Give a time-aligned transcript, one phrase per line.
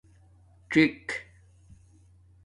[0.71, 0.97] جِݣ